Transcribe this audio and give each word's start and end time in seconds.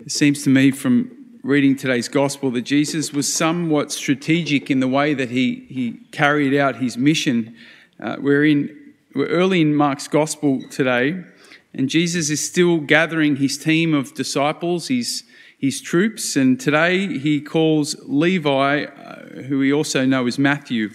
It 0.00 0.12
seems 0.12 0.42
to 0.44 0.50
me 0.50 0.70
from 0.70 1.10
reading 1.42 1.76
today's 1.76 2.08
gospel 2.08 2.50
that 2.52 2.62
Jesus 2.62 3.12
was 3.12 3.30
somewhat 3.30 3.92
strategic 3.92 4.70
in 4.70 4.80
the 4.80 4.88
way 4.88 5.12
that 5.12 5.28
he, 5.28 5.66
he 5.68 6.00
carried 6.10 6.58
out 6.58 6.76
his 6.76 6.96
mission. 6.96 7.54
Uh, 8.02 8.16
we're, 8.18 8.46
in, 8.46 8.94
we're 9.14 9.26
early 9.26 9.60
in 9.60 9.74
Mark's 9.74 10.08
gospel 10.08 10.62
today, 10.70 11.22
and 11.74 11.90
Jesus 11.90 12.30
is 12.30 12.42
still 12.42 12.78
gathering 12.78 13.36
his 13.36 13.58
team 13.58 13.92
of 13.92 14.14
disciples, 14.14 14.88
his, 14.88 15.24
his 15.58 15.82
troops, 15.82 16.34
and 16.34 16.58
today 16.58 17.18
he 17.18 17.38
calls 17.38 17.94
Levi, 18.04 18.84
uh, 18.84 19.42
who 19.42 19.58
we 19.58 19.70
also 19.70 20.06
know 20.06 20.26
as 20.26 20.38
Matthew. 20.38 20.88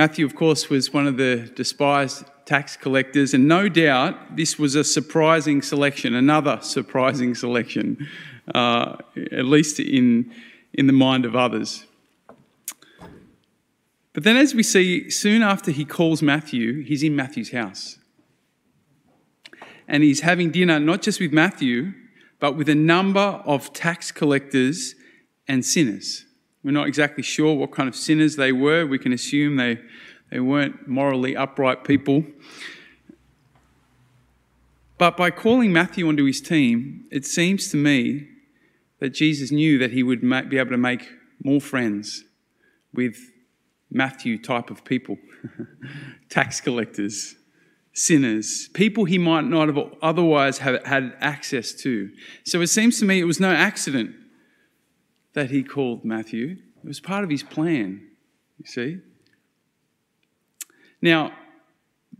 Matthew, 0.00 0.24
of 0.24 0.34
course, 0.34 0.70
was 0.70 0.94
one 0.94 1.06
of 1.06 1.18
the 1.18 1.50
despised 1.54 2.24
tax 2.46 2.74
collectors, 2.74 3.34
and 3.34 3.46
no 3.46 3.68
doubt 3.68 4.34
this 4.34 4.58
was 4.58 4.74
a 4.74 4.82
surprising 4.82 5.60
selection, 5.60 6.14
another 6.14 6.58
surprising 6.62 7.34
selection 7.34 8.08
uh, 8.54 8.96
at 9.30 9.44
least 9.44 9.78
in, 9.78 10.32
in 10.72 10.86
the 10.86 10.94
mind 10.94 11.26
of 11.26 11.36
others. 11.36 11.84
But 14.14 14.24
then, 14.24 14.38
as 14.38 14.54
we 14.54 14.62
see, 14.62 15.10
soon 15.10 15.42
after 15.42 15.70
he 15.70 15.84
calls 15.84 16.22
Matthew, 16.22 16.82
he's 16.82 17.02
in 17.02 17.14
Matthew's 17.14 17.52
house. 17.52 17.98
And 19.86 20.02
he's 20.02 20.20
having 20.20 20.50
dinner 20.50 20.80
not 20.80 21.02
just 21.02 21.20
with 21.20 21.30
Matthew, 21.34 21.92
but 22.38 22.56
with 22.56 22.70
a 22.70 22.74
number 22.74 23.42
of 23.44 23.74
tax 23.74 24.12
collectors 24.12 24.94
and 25.46 25.62
sinners. 25.62 26.24
We're 26.62 26.72
not 26.72 26.88
exactly 26.88 27.22
sure 27.22 27.54
what 27.54 27.72
kind 27.72 27.88
of 27.88 27.96
sinners 27.96 28.36
they 28.36 28.52
were. 28.52 28.86
We 28.86 28.98
can 28.98 29.12
assume 29.12 29.56
they, 29.56 29.78
they 30.30 30.40
weren't 30.40 30.86
morally 30.86 31.36
upright 31.36 31.84
people. 31.84 32.24
But 34.98 35.16
by 35.16 35.30
calling 35.30 35.72
Matthew 35.72 36.06
onto 36.06 36.26
his 36.26 36.42
team, 36.42 37.06
it 37.10 37.24
seems 37.24 37.70
to 37.70 37.78
me 37.78 38.28
that 38.98 39.10
Jesus 39.10 39.50
knew 39.50 39.78
that 39.78 39.92
he 39.92 40.02
would 40.02 40.20
be 40.20 40.58
able 40.58 40.70
to 40.70 40.76
make 40.76 41.08
more 41.42 41.60
friends 41.60 42.24
with 42.92 43.16
Matthew 43.90 44.36
type 44.36 44.70
of 44.70 44.84
people, 44.84 45.16
tax 46.28 46.60
collectors, 46.60 47.34
sinners, 47.94 48.68
people 48.74 49.06
he 49.06 49.16
might 49.16 49.44
not 49.44 49.68
have 49.68 49.78
otherwise 50.02 50.58
have 50.58 50.84
had 50.84 51.14
access 51.20 51.72
to. 51.72 52.10
So 52.44 52.60
it 52.60 52.68
seems 52.68 52.98
to 53.00 53.06
me 53.06 53.20
it 53.20 53.24
was 53.24 53.40
no 53.40 53.50
accident 53.50 54.14
that 55.32 55.50
he 55.50 55.62
called 55.62 56.04
Matthew. 56.04 56.56
It 56.82 56.88
was 56.88 57.00
part 57.00 57.24
of 57.24 57.30
his 57.30 57.42
plan, 57.42 58.08
you 58.58 58.66
see. 58.66 58.98
Now, 61.02 61.32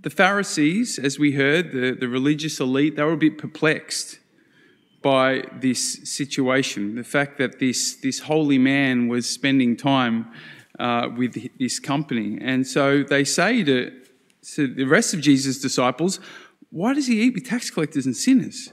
the 0.02 0.11
Pharisees, 0.11 0.98
as 0.98 1.19
we 1.19 1.33
heard, 1.33 1.72
the, 1.72 1.92
the 1.92 2.08
religious 2.08 2.61
elite, 2.61 2.97
they 2.97 3.02
were 3.02 3.12
a 3.12 3.17
bit 3.17 3.36
perplexed 3.36 4.19
by 5.02 5.44
this 5.61 6.00
situation. 6.05 6.94
The 6.94 7.05
fact 7.05 7.39
that 7.39 7.58
this, 7.58 7.97
this 7.97 8.20
holy 8.20 8.58
man 8.58 9.08
was 9.08 9.28
spending 9.28 9.77
time 9.77 10.30
uh, 10.78 11.08
with 11.17 11.58
this 11.58 11.78
company. 11.78 12.39
And 12.41 12.67
so 12.67 13.02
they 13.02 13.24
say 13.24 13.62
to, 13.64 13.92
to 14.55 14.67
the 14.67 14.84
rest 14.84 15.12
of 15.12 15.20
Jesus' 15.20 15.61
disciples, 15.61 16.20
Why 16.70 16.95
does 16.95 17.06
he 17.06 17.20
eat 17.20 17.34
with 17.34 17.47
tax 17.47 17.70
collectors 17.70 18.06
and 18.06 18.17
sinners? 18.17 18.72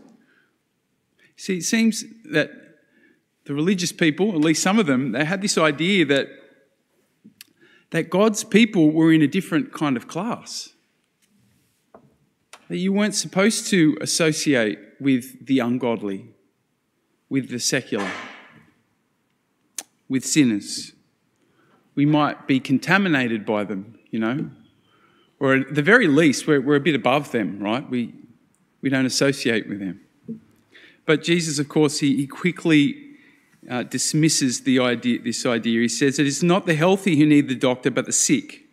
See, 1.35 1.57
it 1.57 1.63
seems 1.63 2.03
that 2.31 2.66
the 3.47 3.53
religious 3.53 3.93
people, 3.93 4.29
at 4.33 4.41
least 4.41 4.61
some 4.61 4.77
of 4.77 4.87
them, 4.87 5.13
they 5.13 5.23
had 5.23 5.41
this 5.41 5.57
idea 5.57 6.05
that, 6.05 6.27
that 7.91 8.09
God's 8.09 8.43
people 8.43 8.91
were 8.91 9.11
in 9.11 9.21
a 9.21 9.27
different 9.27 9.71
kind 9.71 9.95
of 9.95 10.07
class. 10.07 10.73
That 12.67 12.77
you 12.77 12.91
weren't 12.91 13.15
supposed 13.15 13.67
to 13.67 13.97
associate 14.01 14.79
with 14.99 15.45
the 15.45 15.59
ungodly, 15.59 16.25
with 17.29 17.49
the 17.49 17.59
secular, 17.59 18.11
with 20.09 20.25
sinners. 20.25 20.91
We 21.95 22.05
might 22.05 22.47
be 22.47 22.59
contaminated 22.59 23.45
by 23.45 23.63
them, 23.63 23.97
you 24.11 24.19
know, 24.19 24.49
or 25.39 25.53
at 25.55 25.73
the 25.73 25.81
very 25.81 26.07
least, 26.07 26.47
we're, 26.47 26.59
we're 26.59 26.75
a 26.75 26.81
bit 26.81 26.95
above 26.95 27.31
them, 27.31 27.59
right? 27.59 27.89
We, 27.89 28.13
we 28.81 28.89
don't 28.89 29.05
associate 29.05 29.69
with 29.69 29.79
them. 29.79 30.01
But 31.05 31.23
Jesus, 31.23 31.59
of 31.59 31.69
course, 31.69 31.99
he, 31.99 32.17
he 32.17 32.27
quickly 32.27 33.06
uh, 33.69 33.83
dismisses 33.83 34.61
the 34.61 34.79
idea, 34.79 35.21
this 35.21 35.45
idea. 35.45 35.81
He 35.81 35.87
says, 35.87 36.19
It 36.19 36.27
is 36.27 36.43
not 36.43 36.65
the 36.65 36.75
healthy 36.75 37.17
who 37.17 37.25
need 37.25 37.47
the 37.47 37.55
doctor, 37.55 37.91
but 37.91 38.05
the 38.05 38.11
sick. 38.11 38.63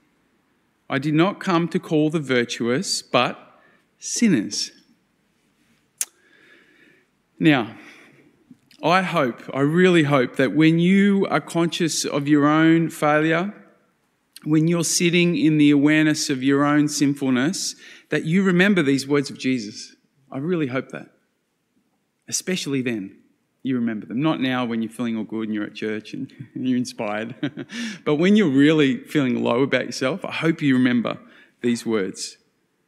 I 0.89 0.99
did 0.99 1.15
not 1.15 1.41
come 1.41 1.69
to 1.69 1.79
call 1.79 2.11
the 2.11 2.21
virtuous, 2.21 3.03
but 3.03 3.61
sinners. 3.99 4.71
Now, 7.39 7.77
I 8.83 9.03
hope, 9.03 9.43
I 9.55 9.61
really 9.61 10.05
hope 10.05 10.37
that 10.37 10.55
when 10.55 10.79
you 10.79 11.27
are 11.31 11.41
conscious 11.41 12.05
of 12.05 12.29
your 12.29 12.47
own 12.47 12.91
failure, 12.91 13.55
when 14.45 14.69
you're 14.69 14.85
sitting 14.85 15.37
in 15.37 15.57
the 15.57 15.71
awareness 15.71 16.29
of 16.29 16.43
your 16.43 16.65
own 16.65 16.89
sinfulness, 16.89 17.77
that 18.11 18.25
you 18.25 18.43
remember 18.43 18.83
these 18.83 19.09
words 19.09 19.31
of 19.31 19.39
Jesus. 19.39 19.97
I 20.31 20.39
really 20.39 20.67
hope 20.67 20.91
that. 20.91 21.09
Especially 22.29 22.83
then, 22.83 23.17
you 23.65 23.75
remember 23.77 24.07
them. 24.07 24.21
Not 24.21 24.41
now 24.41 24.65
when 24.65 24.83
you're 24.83 24.93
feeling 24.93 25.17
all 25.17 25.25
good 25.25 25.49
and 25.49 25.55
you're 25.55 25.65
at 25.65 25.75
church 25.75 26.13
and 26.13 26.31
you're 26.55 26.77
inspired, 26.77 27.35
but 28.05 28.17
when 28.17 28.37
you're 28.37 28.49
really 28.49 28.99
feeling 28.99 29.43
low 29.43 29.63
about 29.63 29.87
yourself, 29.87 30.25
I 30.25 30.31
hope 30.31 30.63
you 30.63 30.75
remember 30.75 31.19
these 31.63 31.85
words. 31.85 32.37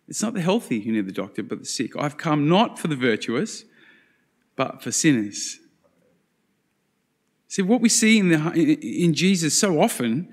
It's 0.06 0.22
not 0.22 0.34
the 0.34 0.42
healthy 0.42 0.80
who 0.80 0.92
need 0.92 1.06
the 1.06 1.12
doctor, 1.12 1.42
but 1.42 1.58
the 1.58 1.64
sick. 1.64 1.96
I've 1.96 2.18
come 2.18 2.48
not 2.48 2.78
for 2.78 2.86
the 2.88 2.94
virtuous, 2.94 3.64
but 4.54 4.82
for 4.82 4.92
sinners. 4.92 5.58
See, 7.48 7.62
what 7.62 7.80
we 7.80 7.88
see 7.88 8.18
in, 8.18 8.28
the, 8.28 8.78
in 8.82 9.14
Jesus 9.14 9.58
so 9.58 9.80
often 9.80 10.32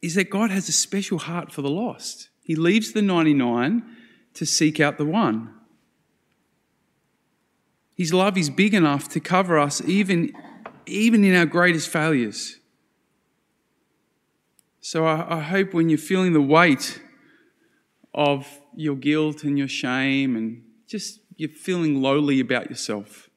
is 0.00 0.14
that 0.14 0.30
God 0.30 0.50
has 0.50 0.68
a 0.68 0.72
special 0.72 1.18
heart 1.18 1.52
for 1.52 1.60
the 1.60 1.70
lost. 1.70 2.28
He 2.40 2.54
leaves 2.54 2.92
the 2.92 3.02
99 3.02 3.82
to 4.34 4.46
seek 4.46 4.78
out 4.78 4.96
the 4.96 5.04
one. 5.04 5.55
His 7.96 8.12
love 8.12 8.36
is 8.36 8.50
big 8.50 8.74
enough 8.74 9.08
to 9.08 9.20
cover 9.20 9.58
us 9.58 9.80
even, 9.82 10.32
even 10.84 11.24
in 11.24 11.34
our 11.34 11.46
greatest 11.46 11.88
failures. 11.88 12.58
So 14.80 15.06
I, 15.06 15.38
I 15.38 15.40
hope 15.40 15.72
when 15.72 15.88
you're 15.88 15.98
feeling 15.98 16.34
the 16.34 16.40
weight 16.40 17.00
of 18.14 18.46
your 18.74 18.96
guilt 18.96 19.44
and 19.44 19.58
your 19.58 19.66
shame 19.66 20.36
and 20.36 20.62
just 20.86 21.20
you're 21.36 21.48
feeling 21.48 22.02
lowly 22.02 22.38
about 22.38 22.68
yourself, 22.68 23.30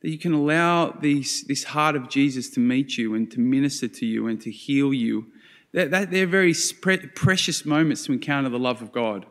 that 0.00 0.10
you 0.10 0.18
can 0.18 0.32
allow 0.32 0.90
these, 0.90 1.44
this 1.44 1.64
heart 1.64 1.94
of 1.94 2.08
Jesus 2.08 2.48
to 2.50 2.60
meet 2.60 2.96
you 2.96 3.14
and 3.14 3.30
to 3.30 3.40
minister 3.40 3.88
to 3.88 4.06
you 4.06 4.26
and 4.26 4.40
to 4.40 4.50
heal 4.50 4.92
you. 4.94 5.26
That, 5.72 5.90
that 5.90 6.10
they're 6.10 6.26
very 6.26 6.54
precious 7.14 7.66
moments 7.66 8.06
to 8.06 8.12
encounter 8.12 8.48
the 8.48 8.58
love 8.58 8.80
of 8.80 8.90
God 8.90 9.26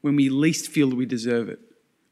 when 0.00 0.16
we 0.16 0.28
least 0.28 0.70
feel 0.70 0.90
that 0.90 0.96
we 0.96 1.06
deserve 1.06 1.48
it. 1.48 1.60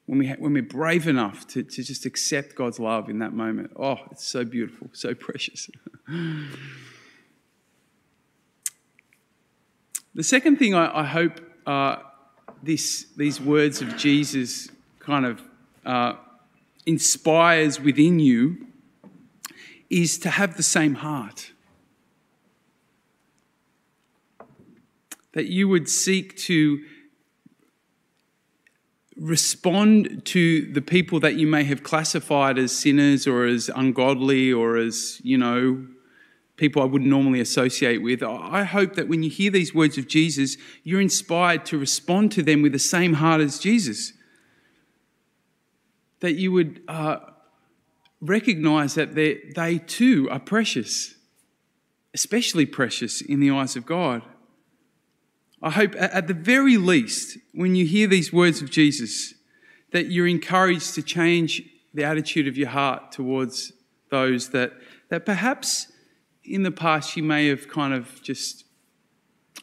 When, 0.07 0.19
we 0.21 0.29
when 0.31 0.53
we're 0.53 0.63
brave 0.63 1.09
enough 1.09 1.47
to, 1.49 1.63
to 1.65 1.83
just 1.83 2.07
accept 2.07 2.55
God's 2.55 2.79
love 2.79 3.11
in 3.11 3.19
that 3.19 3.33
moment. 3.33 3.73
Oh, 3.77 3.99
it's 4.13 4.27
so 4.27 4.45
beautiful, 4.45 4.89
so 4.93 5.15
precious. 5.15 5.69
the 10.15 10.23
second 10.23 10.59
thing 10.59 10.75
I, 10.75 11.01
I 11.01 11.05
hope 11.05 11.41
uh, 11.67 11.97
this, 12.63 13.07
these 13.17 13.41
words 13.41 13.83
of 13.83 13.97
Jesus 13.97 14.69
kind 15.01 15.27
of 15.27 15.43
uh, 15.85 16.15
inspires 16.87 17.81
within 17.81 18.21
you 18.21 18.67
is 19.91 20.19
to 20.19 20.31
have 20.31 20.57
the 20.57 20.63
same 20.63 20.95
heart. 20.95 21.53
That 25.33 25.47
you 25.47 25.69
would 25.69 25.89
seek 25.89 26.37
to 26.39 26.85
respond 29.17 30.25
to 30.27 30.71
the 30.73 30.83
people 30.83 31.21
that 31.21 31.37
you 31.37 31.47
may 31.47 31.65
have 31.65 31.83
classified 31.83 32.59
as 32.59 32.73
sinners 32.73 33.27
or 33.27 33.47
as 33.47 33.71
ungodly 33.75 34.53
or 34.53 34.77
as, 34.77 35.21
you 35.25 35.39
know, 35.39 35.87
people 36.57 36.83
I 36.83 36.87
wouldn't 36.87 37.11
normally 37.11 37.41
associate 37.41 38.03
with. 38.03 38.23
I 38.23 38.65
hope 38.65 38.95
that 38.95 39.09
when 39.09 39.23
you 39.23 39.31
hear 39.31 39.51
these 39.51 39.75
words 39.75 39.99
of 39.99 40.09
Jesus, 40.09 40.57
you're 40.83 41.01
inspired 41.01 41.65
to 41.67 41.79
respond 41.79 42.33
to 42.33 42.43
them 42.43 42.63
with 42.63 42.73
the 42.73 42.79
same 42.79 43.15
heart 43.15 43.41
as 43.41 43.59
Jesus 43.59 44.13
that 46.21 46.35
you 46.35 46.51
would 46.51 46.83
uh, 46.89 47.19
recognize 48.21 48.95
that 48.95 49.15
they 49.15 49.79
too 49.79 50.29
are 50.31 50.41
precious, 50.41 51.15
especially 52.15 52.67
precious 52.67 53.21
in 53.21 53.41
the 53.41 53.51
eyes 53.51 53.77
of 53.77 53.85
God. 53.85 54.23
I 55.67 55.71
hope 55.71 55.97
at 55.99 56.29
the 56.29 56.33
very 56.33 56.77
least, 56.77 57.39
when 57.53 57.75
you 57.75 57.87
hear 57.87 58.07
these 58.07 58.33
words 58.33 58.63
of 58.63 58.71
Jesus, 58.71 59.35
that 59.91 60.13
you're 60.13 60.29
encouraged 60.29 60.95
to 60.95 61.03
change 61.03 61.61
the 61.93 62.05
attitude 62.05 62.47
of 62.47 62.57
your 62.57 62.69
heart 62.69 63.11
towards 63.11 63.73
those 64.09 64.51
that, 64.51 64.75
that 65.09 65.27
perhaps 65.27 65.91
in 66.45 66.63
the 66.63 66.71
past 66.71 67.17
you 67.17 67.25
may 67.25 67.49
have 67.49 67.67
kind 67.67 67.93
of 67.93 68.23
just 68.23 68.65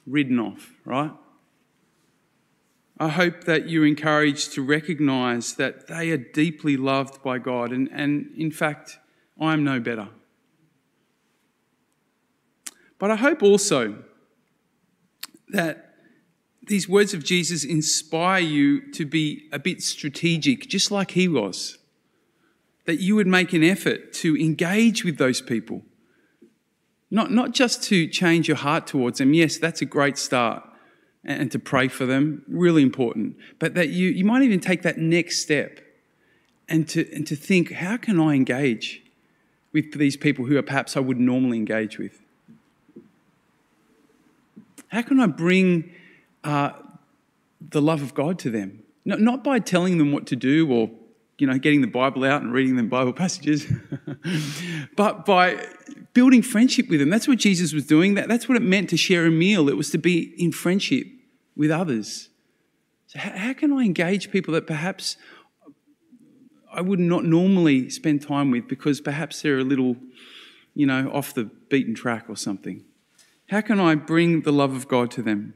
ridden 0.06 0.42
off, 0.42 0.74
right? 0.84 1.14
I 3.00 3.08
hope 3.08 3.46
that 3.46 3.70
you're 3.70 3.88
encouraged 3.88 4.52
to 4.56 4.62
recognize 4.62 5.54
that 5.54 5.88
they 5.88 6.12
are 6.12 6.18
deeply 6.18 6.76
loved 6.76 7.24
by 7.24 7.38
God, 7.38 7.72
and, 7.72 7.90
and 7.94 8.30
in 8.38 8.52
fact, 8.52 9.00
I'm 9.40 9.64
no 9.64 9.80
better. 9.80 10.10
But 13.00 13.10
I 13.10 13.16
hope 13.16 13.42
also 13.42 14.04
that 15.48 15.92
these 16.68 16.88
words 16.88 17.14
of 17.14 17.24
Jesus 17.24 17.64
inspire 17.64 18.42
you 18.42 18.92
to 18.94 19.06
be 19.06 19.48
a 19.52 19.60
bit 19.60 19.82
strategic, 19.82 20.68
just 20.68 20.92
like 20.92 21.12
he 21.12 21.28
was. 21.28 21.78
That 22.86 23.00
you 23.00 23.16
would 23.16 23.28
make 23.28 23.54
an 23.54 23.64
effort 23.64 24.14
to 24.14 24.36
engage 24.36 25.04
with 25.04 25.18
those 25.18 25.42
people. 25.42 25.84
Not, 27.10 27.32
not 27.32 27.52
just 27.52 27.84
to 27.84 28.08
change 28.08 28.48
your 28.48 28.58
heart 28.58 28.88
towards 28.88 29.20
them. 29.20 29.34
Yes, 29.34 29.58
that's 29.58 29.82
a 29.82 29.86
great 29.86 30.18
start. 30.18 30.68
And 31.24 31.52
to 31.52 31.60
pray 31.60 31.88
for 31.88 32.06
them, 32.06 32.44
really 32.48 32.82
important. 32.82 33.38
But 33.60 33.76
that 33.76 33.90
you, 33.90 34.10
you 34.10 34.26
might 34.26 34.42
even 34.42 34.60
take 34.60 34.82
that 34.82 34.98
next 34.98 35.42
step 35.42 35.80
and 36.68 36.88
to, 36.90 37.10
and 37.14 37.26
to 37.28 37.36
think, 37.36 37.72
how 37.72 37.98
can 37.98 38.20
I 38.20 38.34
engage 38.34 39.02
with 39.72 39.98
these 39.98 40.18
people 40.18 40.46
who 40.46 40.58
are 40.58 40.62
perhaps 40.62 40.98
I 40.98 41.00
would 41.00 41.20
normally 41.20 41.58
engage 41.58 41.98
with? 41.98 42.22
How 44.90 45.02
can 45.02 45.20
I 45.20 45.28
bring 45.28 45.92
uh, 46.44 46.72
the 47.62 47.82
love 47.82 48.02
of 48.02 48.14
God 48.14 48.40
to 48.40 48.50
them? 48.50 48.84
Not, 49.06 49.20
not 49.20 49.44
by 49.44 49.60
telling 49.60 49.98
them 49.98 50.12
what 50.12 50.26
to 50.28 50.36
do 50.36 50.72
or 50.72 50.90
you 51.38 51.48
know, 51.48 51.58
getting 51.58 51.82
the 51.82 51.88
Bible 51.88 52.24
out 52.24 52.42
and 52.42 52.54
reading 52.54 52.76
them 52.76 52.90
Bible 52.90 53.14
passages, 53.24 53.68
but 54.96 55.26
by 55.26 55.66
building 56.14 56.42
friendship 56.42 56.90
with 56.90 57.00
them. 57.00 57.10
That's 57.10 57.28
what 57.28 57.40
Jesus 57.40 57.74
was 57.74 57.86
doing. 57.86 58.14
That, 58.14 58.28
that's 58.28 58.48
what 58.48 58.56
it 58.56 58.62
meant 58.62 58.90
to 58.92 58.98
share 58.98 59.26
a 59.26 59.32
meal. 59.32 59.68
It 59.68 59.78
was 59.78 59.90
to 59.92 59.98
be 59.98 60.34
in 60.38 60.52
friendship 60.52 61.08
with 61.56 61.72
others. 61.72 62.30
So, 63.08 63.20
how, 63.20 63.32
how 63.32 63.54
can 63.54 63.74
I 63.74 63.84
engage 63.84 64.32
people 64.32 64.54
that 64.54 64.68
perhaps 64.68 65.18
I 66.72 66.82
would 66.82 67.00
not 67.00 67.26
normally 67.26 67.90
spend 67.90 68.22
time 68.22 68.52
with 68.52 68.68
because 68.68 69.02
perhaps 69.02 69.42
they're 69.42 69.60
a 69.60 69.64
little, 69.64 69.98
you 70.74 70.86
know, 70.86 71.12
off 71.12 71.34
the 71.34 71.46
beaten 71.46 71.96
track 71.96 72.26
or 72.30 72.38
something? 72.38 72.84
How 73.50 73.62
can 73.62 73.80
I 73.80 73.96
bring 73.96 74.42
the 74.42 74.52
love 74.52 74.74
of 74.74 74.88
God 74.88 75.12
to 75.12 75.22
them? 75.22 75.56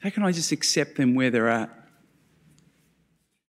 How 0.00 0.10
can 0.10 0.22
I 0.22 0.32
just 0.32 0.52
accept 0.52 0.96
them 0.96 1.14
where 1.14 1.30
they're 1.30 1.48
at? 1.48 1.70